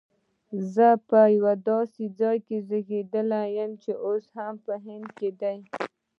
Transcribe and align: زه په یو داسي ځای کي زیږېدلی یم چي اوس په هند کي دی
زه 0.73 0.87
په 1.09 1.19
یو 1.37 1.47
داسي 1.69 2.05
ځای 2.19 2.37
کي 2.47 2.57
زیږېدلی 2.67 3.41
یم 3.57 3.71
چي 3.83 3.91
اوس 4.05 4.23
په 4.65 4.73
هند 4.85 5.07
کي 5.17 5.29
دی 5.41 5.57